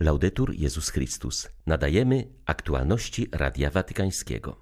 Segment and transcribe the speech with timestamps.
[0.00, 1.48] Laudetur Jezus Chrystus.
[1.66, 4.56] Nadajemy aktualności Radia Watykańskiego.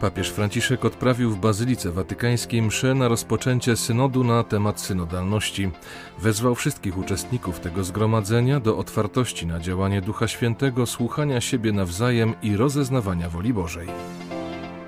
[0.00, 5.70] Papież Franciszek odprawił w Bazylice Watykańskiej mszę na rozpoczęcie synodu na temat synodalności.
[6.18, 12.56] Wezwał wszystkich uczestników tego zgromadzenia do otwartości na działanie Ducha Świętego, słuchania siebie nawzajem i
[12.56, 13.88] rozeznawania woli Bożej.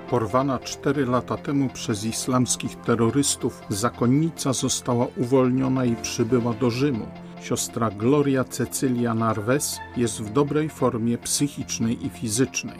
[0.09, 7.07] Porwana cztery lata temu przez islamskich terrorystów, zakonnica została uwolniona i przybyła do Rzymu.
[7.41, 12.77] Siostra Gloria Cecylia Narves jest w dobrej formie psychicznej i fizycznej.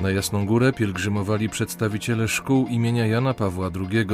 [0.00, 4.06] Na Jasną Górę pielgrzymowali przedstawiciele szkół imienia Jana Pawła II.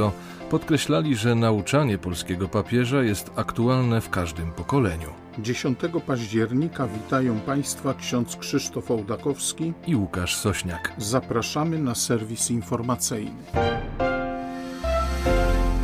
[0.49, 5.22] Podkreślali, że nauczanie polskiego papieża jest aktualne w każdym pokoleniu.
[5.39, 10.93] 10 października witają Państwa ksiądz Krzysztof Ołdakowski i Łukasz Sośniak.
[10.97, 13.43] Zapraszamy na serwis informacyjny.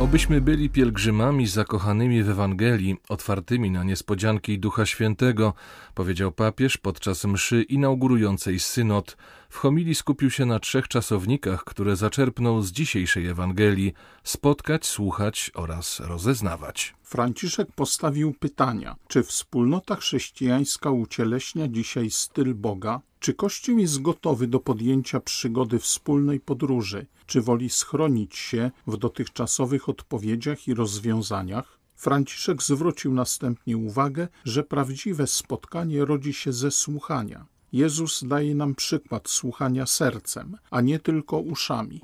[0.00, 5.54] Obyśmy byli pielgrzymami zakochanymi w Ewangelii, otwartymi na niespodzianki Ducha Świętego,
[5.94, 9.16] powiedział papież podczas mszy inaugurującej synod.
[9.50, 13.92] W homilii skupił się na trzech czasownikach, które zaczerpnął z dzisiejszej Ewangelii:
[14.24, 16.94] spotkać, słuchać oraz rozeznawać.
[17.02, 23.00] Franciszek postawił pytania: czy wspólnota chrześcijańska ucieleśnia dzisiaj styl Boga?
[23.20, 27.06] Czy Kościół jest gotowy do podjęcia przygody wspólnej podróży?
[27.26, 31.78] Czy woli schronić się w dotychczasowych odpowiedziach i rozwiązaniach?
[31.96, 37.46] Franciszek zwrócił następnie uwagę, że prawdziwe spotkanie rodzi się ze słuchania.
[37.72, 42.00] Jezus daje nam przykład słuchania sercem, a nie tylko uszami.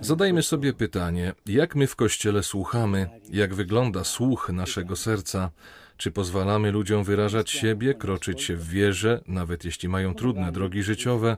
[0.00, 5.50] Zadajmy sobie pytanie, jak my w Kościele słuchamy, jak wygląda słuch naszego serca.
[5.96, 11.36] Czy pozwalamy ludziom wyrażać siebie, kroczyć się w wierze, nawet jeśli mają trudne drogi życiowe,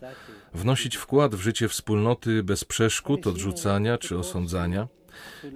[0.55, 4.89] wnosić wkład w życie wspólnoty bez przeszkód, odrzucania czy osądzania?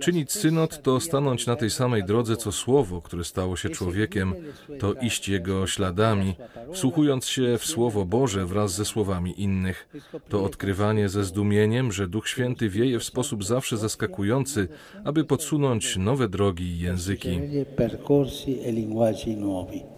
[0.01, 4.35] Czynić synod to stanąć na tej samej drodze co słowo, które stało się człowiekiem,
[4.79, 6.35] to iść jego śladami,
[6.73, 9.89] wsłuchując się w Słowo Boże wraz ze słowami innych.
[10.29, 14.69] To odkrywanie ze zdumieniem, że Duch Święty wieje w sposób zawsze zaskakujący,
[15.05, 17.41] aby podsunąć nowe drogi i języki.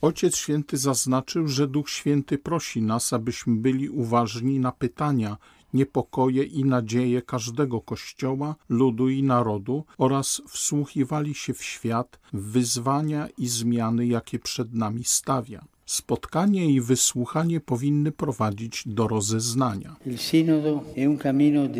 [0.00, 5.37] Ojciec Święty zaznaczył, że Duch Święty prosi nas, abyśmy byli uważni na pytania,
[5.76, 13.28] niepokoje i nadzieje każdego kościoła, ludu i narodu oraz wsłuchiwali się w świat, w wyzwania
[13.38, 15.65] i zmiany, jakie przed nami stawia.
[15.86, 19.97] Spotkanie i wysłuchanie powinny prowadzić do rozeznania.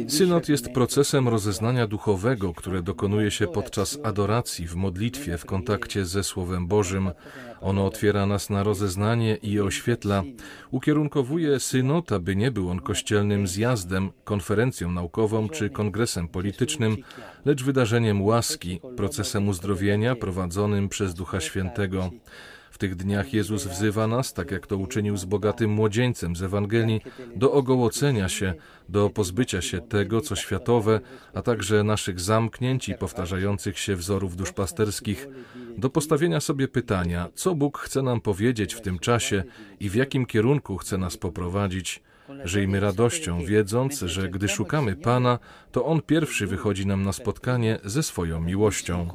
[0.09, 6.25] Synod jest procesem rozeznania duchowego, które dokonuje się podczas adoracji, w modlitwie, w kontakcie ze
[6.25, 7.11] Słowem Bożym.
[7.61, 10.23] Ono otwiera nas na rozeznanie i oświetla.
[10.71, 16.97] Ukierunkowuje synod, aby nie był on kościelnym zjazdem, konferencją naukową czy kongresem politycznym,
[17.45, 22.11] lecz wydarzeniem łaski, procesem uzdrowienia prowadzonym przez Ducha Świętego.
[22.77, 27.01] W tych dniach Jezus wzywa nas, tak jak to uczynił z bogatym młodzieńcem z Ewangelii,
[27.37, 28.55] do ogołocenia się,
[28.89, 31.01] do pozbycia się tego, co światowe,
[31.35, 35.29] a także naszych zamknięć i powtarzających się wzorów duszpasterskich,
[35.79, 39.45] do postawienia sobie pytania, co Bóg chce nam powiedzieć w tym czasie
[39.81, 42.03] i w jakim kierunku chce nas poprowadzić.
[42.45, 45.39] Żyjmy radością, wiedząc, że gdy szukamy Pana,
[45.73, 49.09] to On pierwszy wychodzi nam na spotkanie ze swoją miłością.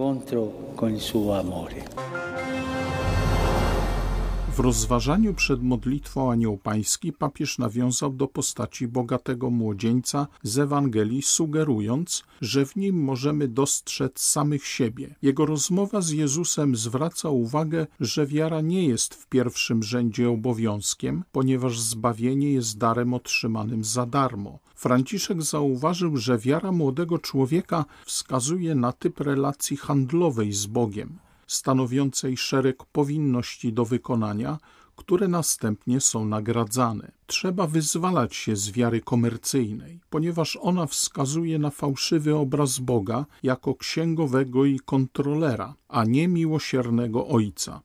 [4.51, 12.23] W rozważaniu przed modlitwą Anioł Pański papież nawiązał do postaci bogatego młodzieńca z Ewangelii, sugerując,
[12.41, 15.15] że w nim możemy dostrzec samych siebie.
[15.21, 21.79] Jego rozmowa z Jezusem zwraca uwagę, że wiara nie jest w pierwszym rzędzie obowiązkiem, ponieważ
[21.79, 24.59] zbawienie jest darem otrzymanym za darmo.
[24.75, 31.19] Franciszek zauważył, że wiara młodego człowieka wskazuje na typ relacji handlowej z Bogiem
[31.53, 34.57] stanowiącej szereg powinności do wykonania,
[34.95, 37.11] które następnie są nagradzane.
[37.27, 44.65] Trzeba wyzwalać się z wiary komercyjnej, ponieważ ona wskazuje na fałszywy obraz Boga jako księgowego
[44.65, 47.81] i kontrolera, a nie miłosiernego Ojca.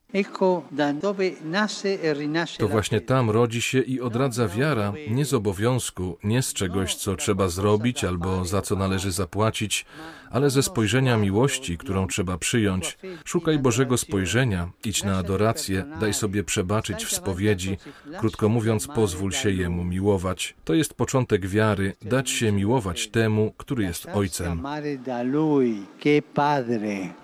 [2.57, 7.15] To właśnie tam rodzi się i odradza wiara, nie z obowiązku, nie z czegoś, co
[7.15, 9.85] trzeba zrobić albo za co należy zapłacić,
[10.29, 12.97] ale ze spojrzenia miłości, którą trzeba przyjąć.
[13.25, 17.77] Szukaj Bożego spojrzenia, idź na adorację, daj sobie przebaczyć odmówić w spowiedzi,
[18.19, 20.55] krótko mówiąc, pozwól się Jemu miłować.
[20.63, 24.63] To jest początek wiary, dać się miłować temu, który jest Ojcem.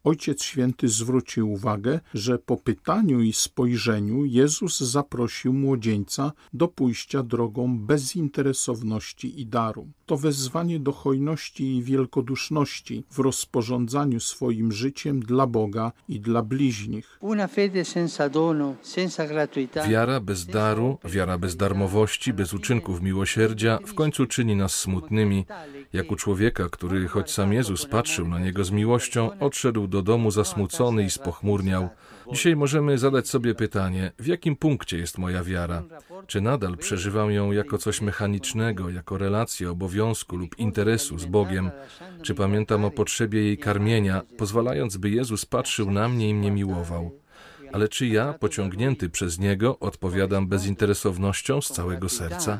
[0.03, 7.79] Ojciec Święty zwrócił uwagę, że po pytaniu i spojrzeniu Jezus zaprosił młodzieńca do pójścia drogą
[7.79, 9.87] bezinteresowności i daru.
[10.05, 17.19] To wezwanie do hojności i wielkoduszności w rozporządzaniu swoim życiem dla Boga i dla bliźnich.
[19.87, 25.45] Wiara bez daru, wiara bez darmowości, bez uczynków miłosierdzia w końcu czyni nas smutnymi,
[25.93, 30.31] jak u człowieka, który, choć sam Jezus patrzył na niego z miłością, odszedł do domu
[30.31, 31.89] zasmucony i spochmurniał.
[32.31, 35.83] Dzisiaj możemy zadać sobie pytanie, w jakim punkcie jest moja wiara?
[36.27, 41.71] Czy nadal przeżywam ją jako coś mechanicznego, jako relację obowiązku lub interesu z Bogiem?
[42.21, 47.22] Czy pamiętam o potrzebie jej karmienia, pozwalając, by Jezus patrzył na mnie i mnie miłował?
[47.73, 52.59] Ale czy ja, pociągnięty przez Niego, odpowiadam bezinteresownością z całego serca?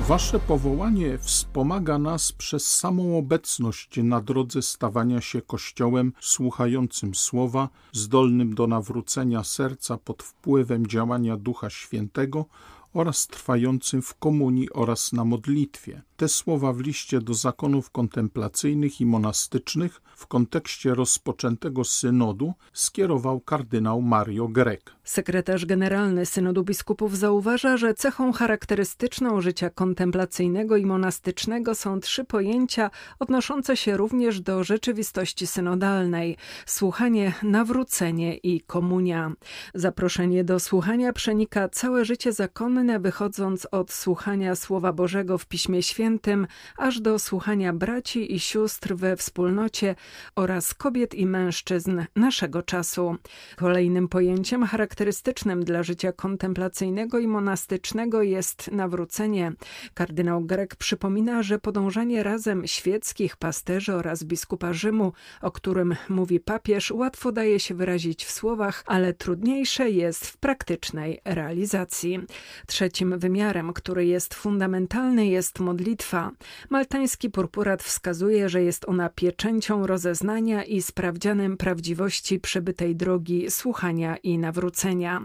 [0.00, 8.54] Wasze powołanie wspomaga nas przez samą obecność na drodze stawania się Kościołem słuchającym słowa, zdolnym
[8.54, 12.44] do nawrócenia serca pod wpływem działania Ducha Świętego
[12.92, 16.02] oraz trwającym w komunii oraz na modlitwie.
[16.16, 24.02] Te słowa w liście do zakonów kontemplacyjnych i monastycznych w kontekście rozpoczętego synodu skierował kardynał
[24.02, 24.92] Mario Grek.
[25.04, 32.90] Sekretarz generalny Synodu Biskupów zauważa, że cechą charakterystyczną życia kontemplacyjnego i monastycznego są trzy pojęcia
[33.18, 39.32] odnoszące się również do rzeczywistości synodalnej: słuchanie, nawrócenie i komunia.
[39.74, 42.32] Zaproszenie do słuchania przenika całe życie
[42.80, 46.46] zakonne, wychodząc od słuchania Słowa Bożego w Piśmie Świętym,
[46.76, 49.94] aż do słuchania braci i sióstr we wspólnocie
[50.36, 53.16] oraz kobiet i mężczyzn naszego czasu.
[53.56, 59.52] Kolejnym pojęciem charakterystycznym dla życia kontemplacyjnego i monastycznego jest nawrócenie.
[59.94, 65.12] Kardynał Grek przypomina, że podążanie razem świeckich pasterzy oraz biskupa Rzymu,
[65.42, 71.20] o którym mówi papież, łatwo daje się wyrazić w słowach, ale trudniejsze jest w praktycznej
[71.24, 72.20] realizacji.
[72.70, 76.30] Trzecim wymiarem, który jest fundamentalny, jest modlitwa.
[76.68, 84.38] Maltański purpurat wskazuje, że jest ona pieczęcią rozeznania i sprawdzianem prawdziwości przebytej drogi słuchania i
[84.38, 85.24] nawrócenia.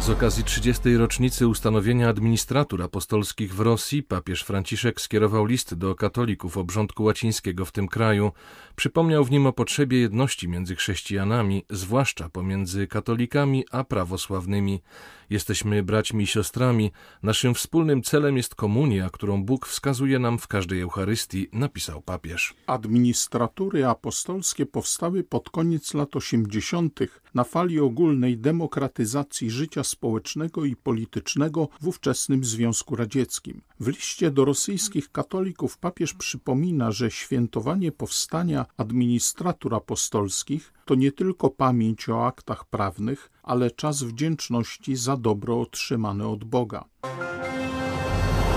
[0.00, 0.96] Z okazji 30.
[0.96, 7.72] rocznicy ustanowienia administratur apostolskich w Rosji papież Franciszek skierował list do katolików obrządku łacińskiego w
[7.72, 8.32] tym kraju.
[8.76, 14.82] Przypomniał w nim o potrzebie jedności między chrześcijanami, zwłaszcza pomiędzy katolikami a prawosławnymi.
[15.30, 16.92] Jesteśmy braćmi i siostrami.
[17.22, 22.54] Naszym wspólnym celem jest komunia, którą Bóg wskazuje nam w każdej Eucharystii, napisał papież.
[22.66, 27.00] Administratury apostolskie powstały pod koniec lat 80.
[27.34, 33.62] na fali ogólnej demokratyzacji życia społecznego i politycznego w ówczesnym Związku Radzieckim.
[33.80, 41.50] W liście do rosyjskich katolików papież przypomina, że świętowanie powstania administratur apostolskich to nie tylko
[41.50, 46.84] pamięć o aktach prawnych, ale czas wdzięczności za dobro otrzymane od Boga.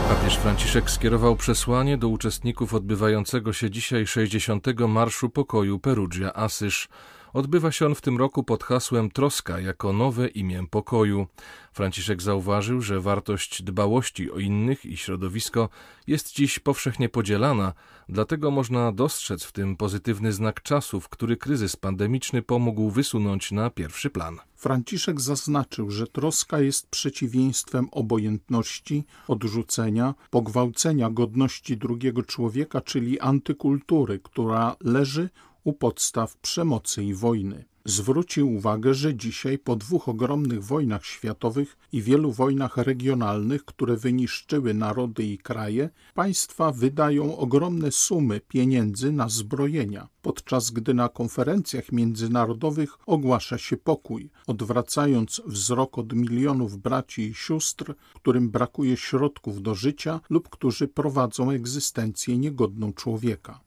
[0.09, 4.67] Papież Franciszek skierował przesłanie do uczestników odbywającego się dzisiaj 60.
[4.87, 6.89] Marszu Pokoju Perugia Asyż.
[7.33, 11.27] Odbywa się on w tym roku pod hasłem Troska jako nowe imię pokoju.
[11.73, 15.69] Franciszek zauważył, że wartość dbałości o innych i środowisko
[16.07, 17.73] jest dziś powszechnie podzielana,
[18.09, 24.09] dlatego można dostrzec w tym pozytywny znak czasów, który kryzys pandemiczny pomógł wysunąć na pierwszy
[24.09, 24.39] plan.
[24.55, 34.75] Franciszek zaznaczył, że troska jest przeciwieństwem obojętności, odrzucenia, pogwałcenia godności drugiego człowieka, czyli antykultury, która
[34.81, 35.29] leży
[35.63, 37.65] u podstaw przemocy i wojny.
[37.85, 44.73] Zwrócił uwagę, że dzisiaj po dwóch ogromnych wojnach światowych i wielu wojnach regionalnych, które wyniszczyły
[44.73, 52.97] narody i kraje, państwa wydają ogromne sumy pieniędzy na zbrojenia, podczas gdy na konferencjach międzynarodowych
[53.05, 60.19] ogłasza się pokój, odwracając wzrok od milionów braci i sióstr, którym brakuje środków do życia
[60.29, 63.59] lub którzy prowadzą egzystencję niegodną człowieka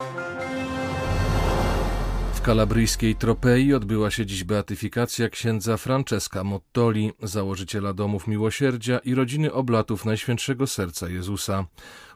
[2.47, 10.05] kalabryjskiej Tropei odbyła się dziś beatyfikacja księdza Francesca Mottoli, założyciela Domów Miłosierdzia i rodziny oblatów
[10.05, 11.67] Najświętszego Serca Jezusa.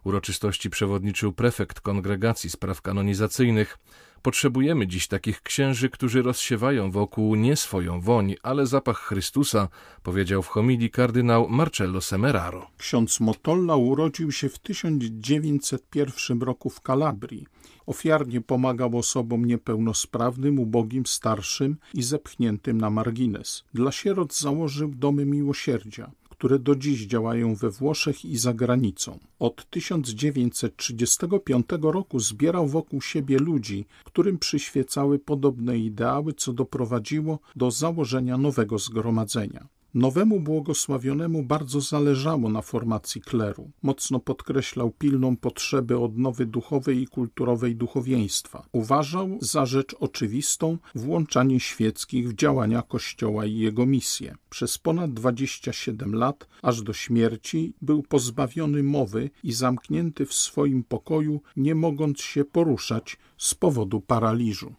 [0.04, 3.78] Uroczystości przewodniczył prefekt Kongregacji Spraw Kanonizacyjnych.
[4.22, 9.68] Potrzebujemy dziś takich księży, którzy rozsiewają wokół nie swoją woń, ale zapach Chrystusa,
[10.02, 12.70] powiedział w homilii kardynał Marcello Semeraro.
[12.78, 17.46] Ksiądz Motolla urodził się w 1901 roku w Kalabrii.
[17.86, 23.64] Ofiarnie pomagał osobom niepełnosprawnym, ubogim, starszym i zepchniętym na margines.
[23.74, 26.10] Dla sierot założył domy miłosierdzia
[26.40, 29.18] które do dziś działają we Włoszech i za granicą.
[29.38, 38.38] Od 1935 roku zbierał wokół siebie ludzi, którym przyświecały podobne ideały, co doprowadziło do założenia
[38.38, 39.68] nowego zgromadzenia.
[39.94, 43.70] Nowemu błogosławionemu bardzo zależało na formacji kleru.
[43.82, 48.66] Mocno podkreślał pilną potrzebę odnowy duchowej i kulturowej duchowieństwa.
[48.72, 54.36] Uważał za rzecz oczywistą włączanie świeckich w działania Kościoła i jego misję.
[54.50, 61.40] Przez ponad 27 lat, aż do śmierci, był pozbawiony mowy i zamknięty w swoim pokoju,
[61.56, 64.72] nie mogąc się poruszać z powodu paraliżu.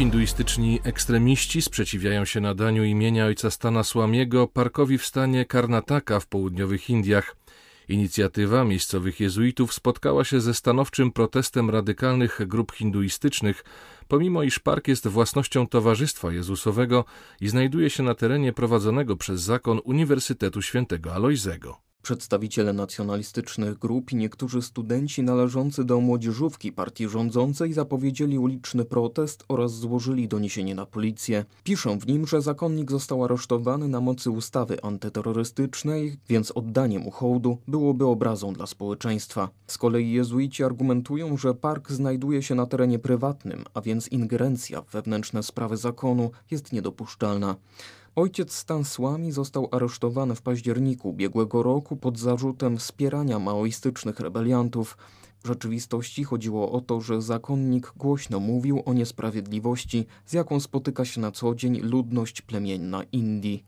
[0.00, 6.90] Hinduistyczni ekstremiści sprzeciwiają się nadaniu imienia ojca Stana Słamiego parkowi w stanie Karnataka w południowych
[6.90, 7.36] Indiach.
[7.88, 13.64] Inicjatywa miejscowych jezuitów spotkała się ze stanowczym protestem radykalnych grup hinduistycznych,
[14.08, 17.04] pomimo iż park jest własnością Towarzystwa Jezusowego
[17.40, 21.89] i znajduje się na terenie prowadzonego przez zakon Uniwersytetu Świętego Alojzego.
[22.02, 29.72] Przedstawiciele nacjonalistycznych grup i niektórzy studenci należący do młodzieżówki partii rządzącej zapowiedzieli uliczny protest oraz
[29.72, 31.44] złożyli doniesienie na policję.
[31.64, 37.58] Piszą w nim, że zakonnik został aresztowany na mocy ustawy antyterrorystycznej, więc oddanie mu hołdu
[37.68, 39.48] byłoby obrazą dla społeczeństwa.
[39.66, 44.90] Z kolei jezuici argumentują, że park znajduje się na terenie prywatnym, a więc ingerencja w
[44.90, 47.56] wewnętrzne sprawy zakonu jest niedopuszczalna.
[48.16, 54.98] Ojciec Stan Słami został aresztowany w październiku ubiegłego roku pod zarzutem wspierania maoistycznych rebeliantów.
[55.44, 61.20] W rzeczywistości chodziło o to, że zakonnik głośno mówił o niesprawiedliwości, z jaką spotyka się
[61.20, 63.64] na co dzień ludność plemienna Indii.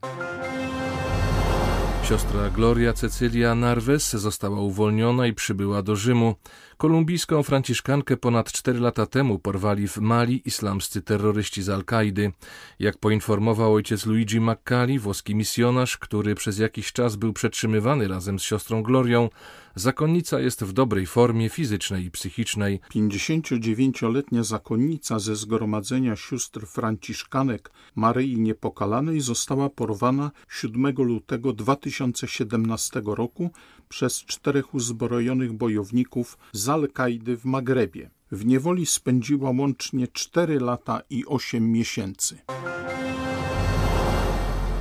[2.02, 6.34] Siostra Gloria Cecylia Narves została uwolniona i przybyła do Rzymu.
[6.82, 12.32] Kolumbijską franciszkankę ponad cztery lata temu porwali w Mali islamscy terroryści z Al-Kaidy.
[12.78, 18.42] Jak poinformował ojciec Luigi Maccali, włoski misjonarz, który przez jakiś czas był przetrzymywany razem z
[18.42, 19.28] siostrą Glorią,
[19.74, 22.80] zakonnica jest w dobrej formie fizycznej i psychicznej.
[22.94, 33.50] 59-letnia zakonnica ze zgromadzenia sióstr franciszkanek Maryi Niepokalanej została porwana 7 lutego 2017 roku
[33.88, 38.10] przez czterech uzbrojonych bojowników z Al-Kaidy w Magrebie.
[38.30, 42.38] W niewoli spędziła łącznie 4 lata i 8 miesięcy.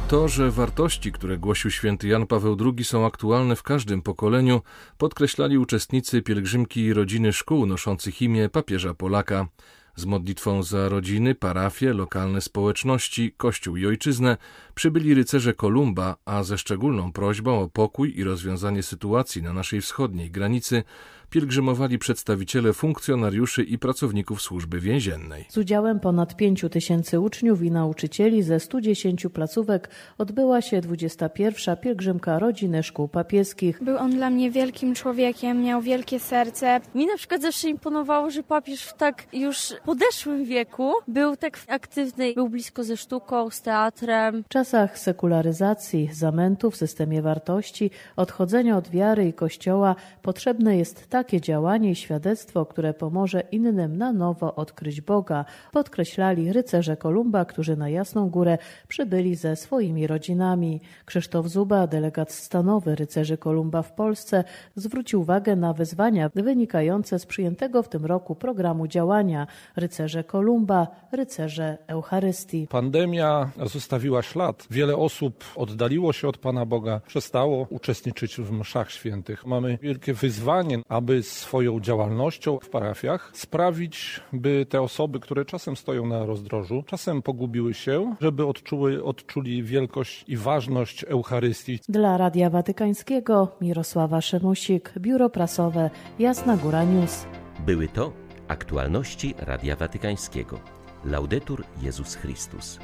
[0.08, 4.62] To, że wartości, które głosił święty Jan Paweł II są aktualne w każdym pokoleniu,
[4.98, 9.48] podkreślali uczestnicy pielgrzymki i rodziny szkół noszących imię papieża Polaka.
[9.96, 14.38] Z modlitwą za rodziny, parafie, lokalne społeczności, kościół i ojczyznę
[14.76, 20.32] przybyli rycerze Kolumba, a ze szczególną prośbą o pokój i rozwiązanie sytuacji na naszej wschodniej
[20.32, 20.84] granicy
[21.32, 25.46] pielgrzymowali przedstawiciele funkcjonariuszy i pracowników służby więziennej.
[25.50, 31.78] Z udziałem ponad 5 tysięcy uczniów i nauczycieli ze 110 placówek odbyła się 21.
[31.78, 33.84] pielgrzymka rodziny szkół papieskich.
[33.84, 36.82] Był on dla mnie wielkim człowiekiem, miał wielkie serce.
[36.96, 42.34] Mi na przykład zawsze imponowało, że papież w tak już podeszłym wieku był tak aktywny,
[42.34, 44.44] był blisko ze sztuką, z teatrem.
[44.44, 51.21] W czasach sekularyzacji, zamętu w systemie wartości, odchodzenia od wiary i kościoła potrzebne jest tak
[51.22, 57.78] takie działanie i świadectwo, które pomoże innym na nowo odkryć Boga, podkreślali rycerze Kolumba, którzy
[57.78, 60.82] na Jasną Górę przybyli ze swoimi rodzinami.
[61.06, 64.44] Krzysztof Zuba, delegat stanowy rycerzy Kolumba w Polsce,
[64.76, 71.78] zwrócił uwagę na wyzwania wynikające z przyjętego w tym roku programu działania Rycerze Kolumba, Rycerze
[71.88, 72.68] Eucharystii.
[72.68, 74.68] Pandemia zostawiła ślad.
[74.72, 79.46] Wiele osób oddaliło się od Pana Boga, przestało uczestniczyć w mszach świętych.
[79.46, 85.76] Mamy wielkie wyzwanie, aby aby swoją działalnością w parafiach sprawić, by te osoby, które czasem
[85.76, 91.80] stoją na rozdrożu, czasem pogubiły się, żeby odczuły, odczuli wielkość i ważność Eucharystii.
[91.90, 95.90] Dla Radia Watykańskiego Mirosława Szymusik, Biuro Prasowe
[96.20, 97.26] Jasna Góra News.
[97.66, 98.12] Były to
[98.48, 100.60] aktualności Radia Watykańskiego.
[101.06, 102.80] Laudetur Jezus Chrystus.